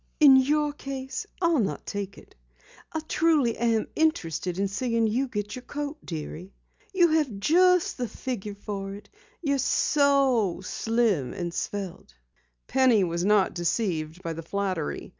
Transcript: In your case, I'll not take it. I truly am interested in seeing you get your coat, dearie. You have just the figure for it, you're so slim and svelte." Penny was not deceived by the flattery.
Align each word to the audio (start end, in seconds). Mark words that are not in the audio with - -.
In 0.19 0.35
your 0.35 0.73
case, 0.73 1.27
I'll 1.43 1.59
not 1.59 1.85
take 1.85 2.17
it. 2.17 2.33
I 2.91 3.01
truly 3.01 3.55
am 3.55 3.85
interested 3.95 4.57
in 4.57 4.67
seeing 4.67 5.05
you 5.05 5.27
get 5.27 5.53
your 5.55 5.61
coat, 5.61 5.99
dearie. 6.03 6.55
You 6.91 7.09
have 7.09 7.37
just 7.39 7.99
the 7.99 8.07
figure 8.07 8.55
for 8.55 8.95
it, 8.95 9.09
you're 9.43 9.59
so 9.59 10.59
slim 10.63 11.33
and 11.33 11.53
svelte." 11.53 12.15
Penny 12.65 13.03
was 13.03 13.23
not 13.23 13.53
deceived 13.53 14.23
by 14.23 14.33
the 14.33 14.41
flattery. 14.41 15.09